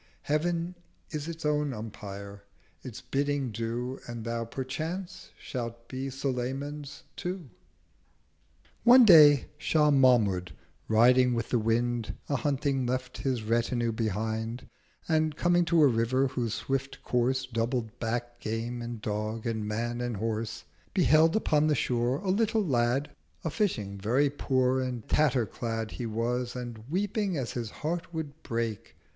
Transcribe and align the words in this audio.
Heav'n 0.23 0.73
its 1.11 1.45
own 1.45 1.73
Umpire 1.75 2.43
is; 2.81 2.87
its 2.89 3.01
Bidding 3.01 3.51
do, 3.51 3.99
And 4.07 4.25
Thou 4.25 4.45
perchance 4.45 5.29
shalt 5.39 5.87
be 5.87 6.09
Sulayman's 6.09 7.03
too.' 7.15 7.51
150 8.83 8.83
One 8.83 9.05
day 9.05 9.45
Shah 9.59 9.91
Mahmud, 9.91 10.53
riding 10.87 11.35
with 11.35 11.49
the 11.51 11.59
Wind 11.59 12.15
A 12.29 12.37
hunting, 12.37 12.87
left 12.87 13.19
his 13.19 13.43
Retinue 13.43 13.91
behind, 13.91 14.67
And 15.07 15.35
coming 15.35 15.65
to 15.65 15.83
a 15.83 15.87
River, 15.87 16.29
whose 16.29 16.55
swift 16.55 17.03
Course 17.03 17.45
Doubled 17.45 17.99
back 17.99 18.39
Game 18.39 18.81
and 18.81 18.99
Dog, 19.03 19.45
and 19.45 19.67
Man 19.67 20.01
and 20.01 20.17
Horse, 20.17 20.63
Beheld 20.95 21.35
upon 21.35 21.67
the 21.67 21.75
Shore 21.75 22.17
a 22.21 22.31
little 22.31 22.65
Lad 22.65 23.11
A 23.43 23.51
fishing, 23.51 23.99
very 23.99 24.31
poor, 24.31 24.79
and 24.81 25.07
Tatter 25.07 25.45
clad 25.45 25.91
He 25.91 26.07
was, 26.07 26.55
and 26.55 26.85
weeping 26.89 27.37
as 27.37 27.51
his 27.51 27.69
Heart 27.69 28.11
would 28.15 28.41
break. 28.41 28.95